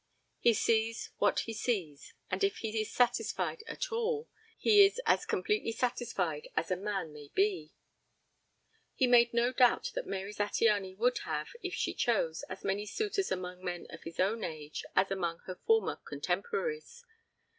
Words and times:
He 0.39 0.55
sees 0.55 1.11
what 1.19 1.41
he 1.41 1.53
sees 1.53 2.15
and 2.31 2.43
if 2.43 2.57
he 2.57 2.81
is 2.81 2.91
satisfied 2.91 3.63
at 3.67 3.91
all 3.91 4.27
he 4.57 4.83
is 4.83 4.99
as 5.05 5.27
completely 5.27 5.71
satisfied 5.71 6.47
as 6.57 6.71
a 6.71 6.75
man 6.75 7.13
may 7.13 7.27
be. 7.35 7.71
He 8.95 9.05
made 9.05 9.31
no 9.31 9.53
doubt 9.53 9.91
that 9.93 10.07
Mary 10.07 10.33
Zattiany 10.33 10.97
would 10.97 11.19
have, 11.25 11.49
if 11.61 11.75
she 11.75 11.93
chose, 11.93 12.41
as 12.49 12.63
many 12.63 12.87
suitors 12.87 13.31
among 13.31 13.63
men 13.63 13.85
of 13.91 14.01
his 14.01 14.19
own 14.19 14.43
age 14.43 14.83
as 14.95 15.11
among 15.11 15.41
her 15.45 15.59
former 15.67 15.97
contemporaries. 15.97 17.05